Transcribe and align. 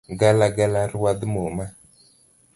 Galagala 0.21 0.81
ruadh 0.93 1.23
muma 1.33 1.65